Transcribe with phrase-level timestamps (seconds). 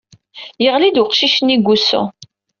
[0.63, 2.01] Yeɣli-d weqcic-nni deg wusu.